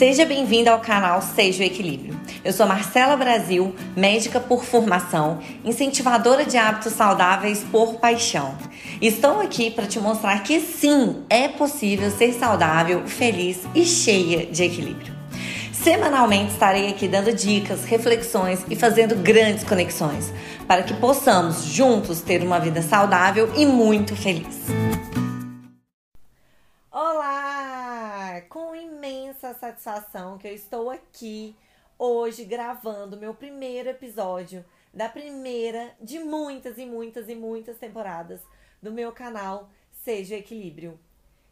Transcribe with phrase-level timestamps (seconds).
[0.00, 2.18] Seja bem-vindo ao canal Seja o Equilíbrio.
[2.42, 8.56] Eu sou Marcela Brasil, médica por formação, incentivadora de hábitos saudáveis por paixão.
[8.98, 14.64] Estou aqui para te mostrar que sim, é possível ser saudável, feliz e cheia de
[14.64, 15.14] equilíbrio.
[15.70, 20.32] Semanalmente estarei aqui dando dicas, reflexões e fazendo grandes conexões
[20.66, 24.79] para que possamos juntos ter uma vida saudável e muito feliz.
[29.60, 31.54] Satisfação que eu estou aqui
[31.98, 38.40] hoje gravando meu primeiro episódio da primeira de muitas e muitas e muitas temporadas
[38.80, 39.68] do meu canal
[40.02, 40.98] Seja Equilíbrio.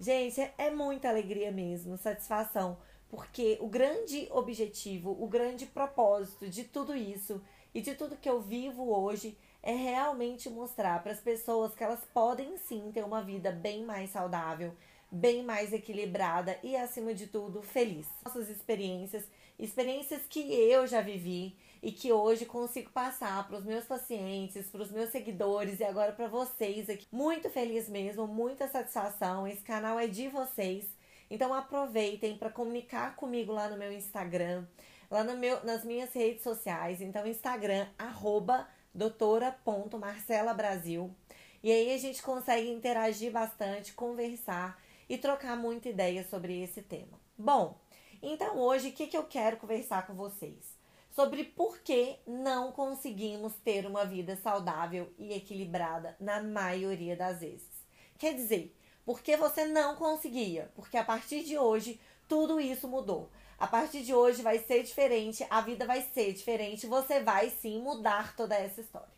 [0.00, 2.78] Gente, é muita alegria mesmo, satisfação,
[3.10, 7.42] porque o grande objetivo, o grande propósito de tudo isso
[7.74, 12.00] e de tudo que eu vivo hoje é realmente mostrar para as pessoas que elas
[12.14, 14.74] podem sim ter uma vida bem mais saudável
[15.10, 18.06] bem mais equilibrada e, acima de tudo, feliz.
[18.24, 19.24] Nossas experiências,
[19.58, 24.82] experiências que eu já vivi e que hoje consigo passar para os meus pacientes, para
[24.82, 27.06] os meus seguidores e agora para vocês aqui.
[27.10, 29.46] Muito feliz mesmo, muita satisfação.
[29.46, 30.84] Esse canal é de vocês.
[31.30, 34.66] Então aproveitem para comunicar comigo lá no meu Instagram,
[35.10, 37.00] lá no meu, nas minhas redes sociais.
[37.00, 41.14] Então, Instagram, arroba doutora.marcelabrasil.
[41.62, 44.76] E aí a gente consegue interagir bastante, conversar
[45.10, 47.20] e trocar muita ideia sobre esse tema.
[47.36, 47.76] Bom,
[48.22, 50.78] então hoje o que, que eu quero conversar com vocês?
[51.10, 57.68] Sobre por que não conseguimos ter uma vida saudável e equilibrada na maioria das vezes.
[58.16, 58.72] Quer dizer,
[59.04, 60.70] porque você não conseguia?
[60.76, 63.28] Porque a partir de hoje tudo isso mudou.
[63.58, 67.82] A partir de hoje vai ser diferente, a vida vai ser diferente, você vai sim
[67.82, 69.12] mudar toda essa história.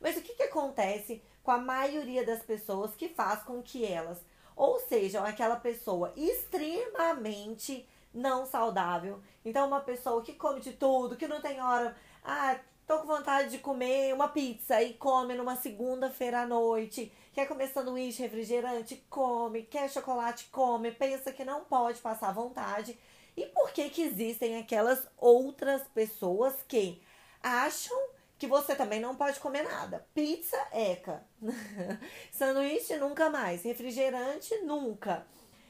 [0.00, 4.22] Mas o que, que acontece com a maioria das pessoas que faz com que elas
[4.56, 9.20] ou seja, aquela pessoa extremamente não saudável.
[9.44, 11.96] Então, uma pessoa que come de tudo, que não tem hora.
[12.24, 17.12] Ah, tô com vontade de comer uma pizza e come numa segunda-feira à noite.
[17.32, 19.04] Quer comer sanduíche, refrigerante?
[19.10, 19.62] Come.
[19.62, 20.46] Quer chocolate?
[20.52, 20.92] Come.
[20.92, 22.96] Pensa que não pode passar vontade.
[23.36, 27.02] E por que que existem aquelas outras pessoas que
[27.42, 28.13] acham
[28.44, 30.06] que você também não pode comer nada.
[30.14, 31.24] Pizza, eca.
[32.30, 33.62] Sanduíche, nunca mais.
[33.62, 35.26] Refrigerante, nunca.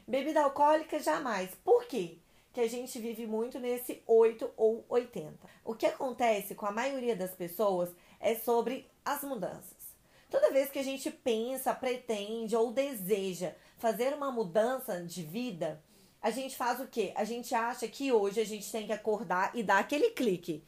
[0.08, 1.54] Bebida alcoólica, jamais.
[1.64, 2.18] Por quê?
[2.52, 5.38] Que a gente vive muito nesse 8 ou 80.
[5.64, 9.94] O que acontece com a maioria das pessoas é sobre as mudanças.
[10.28, 15.80] Toda vez que a gente pensa, pretende ou deseja fazer uma mudança de vida,
[16.20, 17.12] a gente faz o quê?
[17.14, 20.64] A gente acha que hoje a gente tem que acordar e dar aquele clique.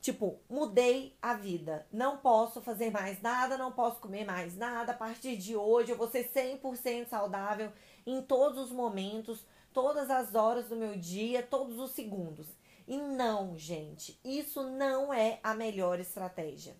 [0.00, 1.86] Tipo, mudei a vida.
[1.92, 4.92] Não posso fazer mais nada, não posso comer mais nada.
[4.92, 7.70] A partir de hoje eu vou ser 100% saudável
[8.06, 9.44] em todos os momentos,
[9.74, 12.46] todas as horas do meu dia, todos os segundos.
[12.88, 16.74] E não, gente, isso não é a melhor estratégia.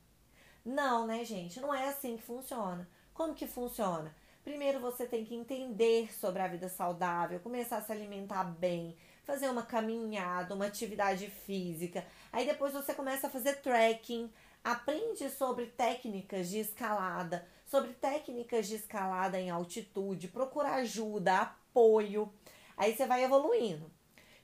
[0.64, 1.60] Não, né, gente?
[1.60, 2.88] Não é assim que funciona.
[3.12, 4.14] Como que funciona?
[4.42, 9.48] Primeiro você tem que entender sobre a vida saudável, começar a se alimentar bem, fazer
[9.48, 12.04] uma caminhada, uma atividade física.
[12.32, 14.32] Aí depois você começa a fazer trekking,
[14.64, 22.32] Aprende sobre técnicas de escalada, sobre técnicas de escalada em altitude, procura ajuda, apoio.
[22.76, 23.90] Aí você vai evoluindo.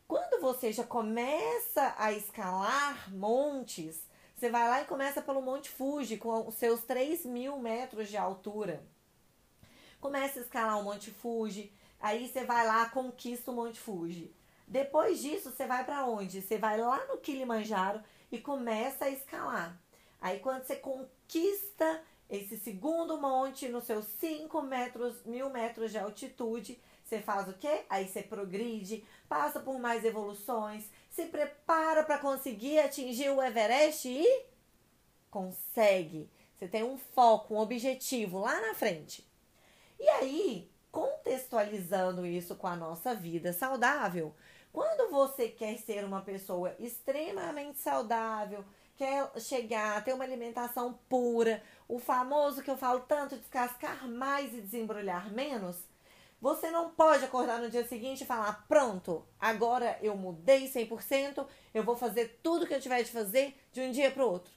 [0.08, 4.02] Quando você já começa a escalar montes,
[4.34, 8.16] você vai lá e começa pelo Monte Fuji com os seus 3 mil metros de
[8.16, 8.84] altura.
[10.00, 14.34] Começa a escalar o Monte Fuji, aí você vai lá, conquista o Monte Fuji.
[14.66, 16.42] Depois disso, você vai para onde?
[16.42, 18.02] Você vai lá no Kilimanjaro
[18.32, 19.78] e começa a escalar.
[20.20, 26.78] Aí quando você conquista esse segundo monte nos seus 5 metros, mil metros de altitude,
[27.04, 27.84] você faz o quê?
[27.88, 34.46] Aí você progride, passa por mais evoluções, se prepara para conseguir atingir o Everest e
[35.30, 36.28] consegue.
[36.54, 39.26] Você tem um foco, um objetivo lá na frente.
[39.98, 44.34] E aí, contextualizando isso com a nossa vida saudável,
[44.72, 48.64] quando você quer ser uma pessoa extremamente saudável,
[48.98, 54.52] quer chegar a ter uma alimentação pura, o famoso que eu falo tanto, descascar mais
[54.52, 55.76] e desembrulhar menos,
[56.40, 61.82] Você não pode acordar no dia seguinte e falar: pronto, agora eu mudei 100%, eu
[61.82, 64.52] vou fazer tudo que eu tiver de fazer de um dia para o outro.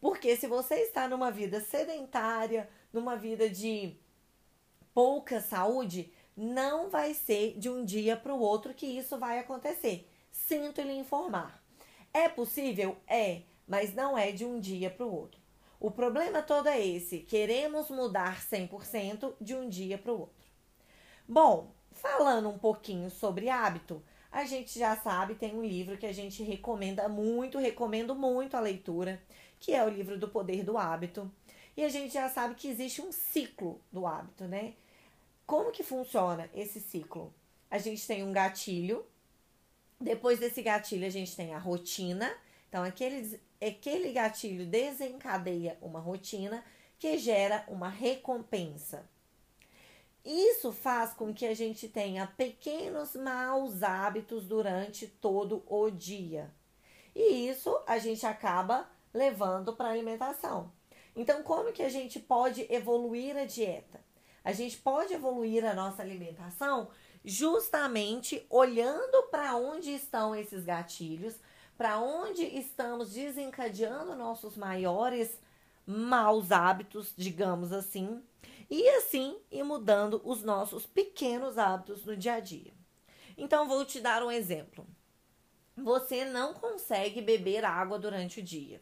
[0.00, 3.96] Porque se você está numa vida sedentária, numa vida de
[4.94, 10.08] pouca saúde, não vai ser de um dia para o outro que isso vai acontecer.
[10.30, 11.62] Sinto lhe informar.
[12.14, 12.96] É possível?
[13.08, 13.42] É,
[13.72, 15.40] mas não é de um dia para o outro.
[15.80, 20.46] O problema todo é esse: queremos mudar 100% de um dia para o outro.
[21.26, 26.12] Bom, falando um pouquinho sobre hábito, a gente já sabe, tem um livro que a
[26.12, 29.22] gente recomenda muito, recomendo muito a leitura,
[29.58, 31.32] que é o livro do Poder do Hábito.
[31.74, 34.74] E a gente já sabe que existe um ciclo do hábito, né?
[35.46, 37.32] Como que funciona esse ciclo?
[37.70, 39.06] A gente tem um gatilho,
[39.98, 42.30] depois desse gatilho a gente tem a rotina.
[42.68, 42.84] Então,
[43.62, 46.64] aquele, aquele gatilho desencadeia uma rotina
[46.98, 49.08] que gera uma recompensa.
[50.24, 56.50] Isso faz com que a gente tenha pequenos maus hábitos durante todo o dia.
[57.14, 60.72] E isso a gente acaba levando para a alimentação.
[61.14, 64.00] Então, como que a gente pode evoluir a dieta?
[64.44, 66.88] A gente pode evoluir a nossa alimentação
[67.24, 71.34] justamente olhando para onde estão esses gatilhos,
[71.76, 75.38] para onde estamos desencadeando nossos maiores
[75.86, 78.22] maus hábitos, digamos assim,
[78.70, 82.72] e assim ir mudando os nossos pequenos hábitos no dia a dia.
[83.36, 84.86] Então, vou te dar um exemplo.
[85.76, 88.80] Você não consegue beber água durante o dia.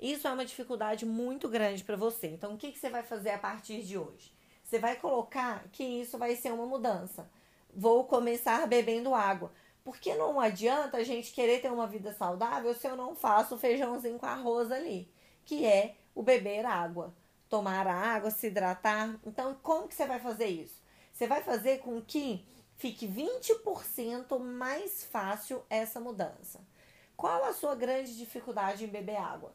[0.00, 2.28] Isso é uma dificuldade muito grande para você.
[2.28, 4.32] Então, o que, que você vai fazer a partir de hoje?
[4.62, 7.28] Você vai colocar que isso vai ser uma mudança.
[7.74, 9.52] Vou começar bebendo água.
[9.88, 14.18] Porque não adianta a gente querer ter uma vida saudável se eu não faço feijãozinho
[14.18, 15.10] com arroz ali,
[15.46, 17.14] que é o beber água
[17.48, 19.18] tomar água, se hidratar.
[19.24, 20.78] Então, como que você vai fazer isso?
[21.10, 22.46] Você vai fazer com que
[22.76, 26.60] fique 20% mais fácil essa mudança.
[27.16, 29.54] Qual a sua grande dificuldade em beber água?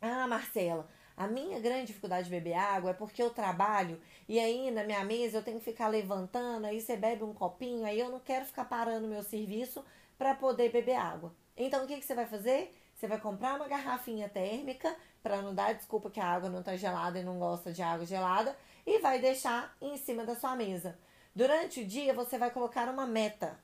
[0.00, 0.88] Ah, Marcela,
[1.20, 5.04] a minha grande dificuldade de beber água é porque eu trabalho e aí na minha
[5.04, 8.46] mesa eu tenho que ficar levantando, aí você bebe um copinho, aí eu não quero
[8.46, 9.84] ficar parando meu serviço
[10.16, 11.30] para poder beber água.
[11.54, 12.74] Então o que, que você vai fazer?
[12.96, 16.74] Você vai comprar uma garrafinha térmica para não dar desculpa que a água não está
[16.74, 18.56] gelada e não gosta de água gelada
[18.86, 20.98] e vai deixar em cima da sua mesa.
[21.36, 23.60] Durante o dia você vai colocar uma meta.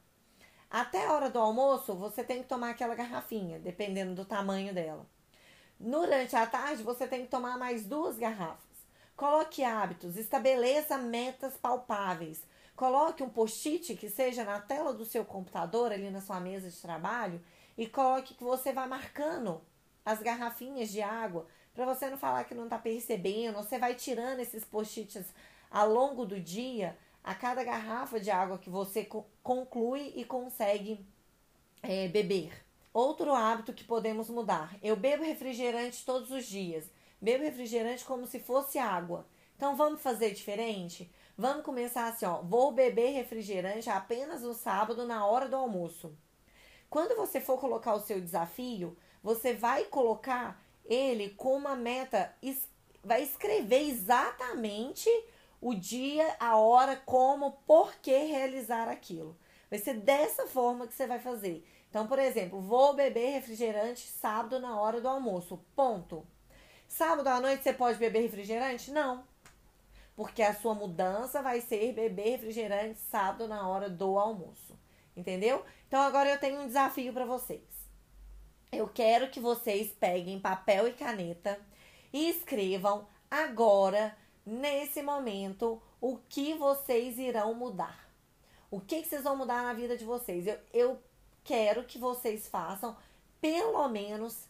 [0.70, 5.06] Até a hora do almoço você tem que tomar aquela garrafinha, dependendo do tamanho dela.
[5.78, 8.64] Durante a tarde você tem que tomar mais duas garrafas.
[9.16, 12.42] Coloque hábitos, estabeleça metas palpáveis.
[12.74, 16.76] Coloque um post-it que seja na tela do seu computador, ali na sua mesa de
[16.76, 17.40] trabalho,
[17.76, 19.62] e coloque que você vai marcando
[20.04, 23.56] as garrafinhas de água para você não falar que não está percebendo.
[23.56, 25.26] Você vai tirando esses post-its
[25.70, 29.08] ao longo do dia, a cada garrafa de água que você
[29.42, 31.04] conclui e consegue
[31.82, 32.65] é, beber.
[32.96, 34.74] Outro hábito que podemos mudar.
[34.82, 36.90] Eu bebo refrigerante todos os dias.
[37.20, 39.26] Bebo refrigerante como se fosse água.
[39.54, 41.12] Então vamos fazer diferente?
[41.36, 42.40] Vamos começar assim, ó.
[42.40, 46.16] Vou beber refrigerante apenas no sábado na hora do almoço.
[46.88, 52.34] Quando você for colocar o seu desafio, você vai colocar ele com uma meta,
[53.04, 55.10] vai escrever exatamente
[55.60, 59.36] o dia, a hora, como, por que realizar aquilo.
[59.68, 61.62] Vai ser dessa forma que você vai fazer.
[61.96, 65.58] Então, por exemplo, vou beber refrigerante sábado na hora do almoço.
[65.74, 66.26] Ponto.
[66.86, 68.90] Sábado à noite você pode beber refrigerante?
[68.90, 69.24] Não.
[70.14, 74.78] Porque a sua mudança vai ser beber refrigerante sábado na hora do almoço.
[75.16, 75.64] Entendeu?
[75.88, 77.64] Então agora eu tenho um desafio para vocês.
[78.70, 81.58] Eu quero que vocês peguem papel e caneta
[82.12, 88.06] e escrevam agora, nesse momento, o que vocês irão mudar.
[88.70, 90.46] O que, que vocês vão mudar na vida de vocês?
[90.46, 91.05] Eu, eu
[91.46, 92.96] quero que vocês façam
[93.40, 94.48] pelo menos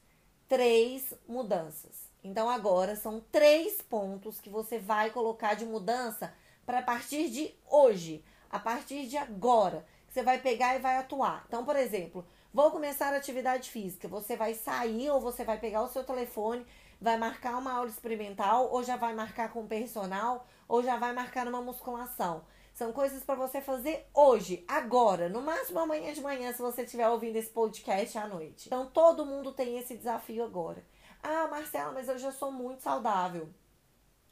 [0.49, 2.11] três mudanças.
[2.25, 6.33] Então agora são três pontos que você vai colocar de mudança
[6.65, 11.45] para partir de hoje, a partir de agora você vai pegar e vai atuar.
[11.47, 14.09] Então, por exemplo, vou começar a atividade física.
[14.09, 16.67] Você vai sair ou você vai pegar o seu telefone,
[16.99, 21.13] vai marcar uma aula experimental, ou já vai marcar com o personal, ou já vai
[21.13, 22.45] marcar uma musculação.
[22.75, 27.09] São coisas para você fazer hoje, agora, no máximo amanhã de manhã, se você estiver
[27.09, 28.67] ouvindo esse podcast à noite.
[28.67, 30.85] Então, todo mundo tem esse desafio agora.
[31.23, 33.49] Ah, Marcela, mas eu já sou muito saudável.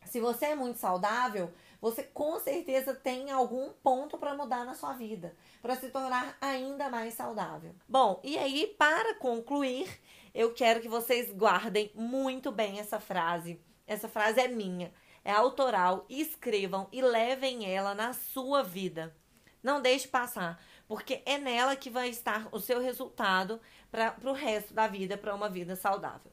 [0.04, 1.50] Se você é muito saudável,
[1.80, 6.88] você com certeza tem algum ponto para mudar na sua vida, para se tornar ainda
[6.88, 7.74] mais saudável.
[7.88, 9.88] Bom, e aí, para concluir,
[10.34, 13.60] eu quero que vocês guardem muito bem essa frase.
[13.86, 14.92] Essa frase é minha.
[15.24, 19.16] É autoral, escrevam e levem ela na sua vida.
[19.62, 24.74] Não deixe passar, porque é nela que vai estar o seu resultado para o resto
[24.74, 26.30] da vida, para uma vida saudável.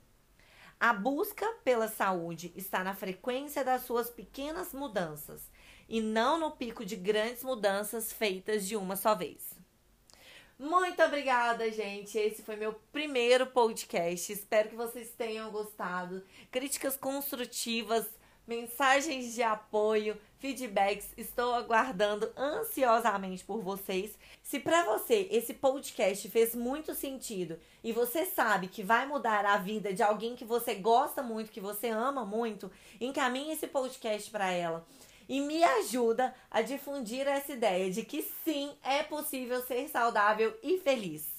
[0.80, 5.50] A busca pela saúde está na frequência das suas pequenas mudanças
[5.88, 9.54] e não no pico de grandes mudanças feitas de uma só vez.
[10.58, 12.18] Muito obrigada, gente.
[12.18, 14.32] Esse foi meu primeiro podcast.
[14.32, 16.24] Espero que vocês tenham gostado.
[16.52, 18.08] Críticas construtivas,
[18.52, 21.08] mensagens de apoio, feedbacks.
[21.16, 24.12] Estou aguardando ansiosamente por vocês.
[24.44, 29.56] Se para você esse podcast fez muito sentido e você sabe que vai mudar a
[29.56, 34.52] vida de alguém que você gosta muito, que você ama muito, encaminhe esse podcast para
[34.52, 34.86] ela
[35.30, 40.78] e me ajuda a difundir essa ideia de que sim, é possível ser saudável e
[40.80, 41.31] feliz.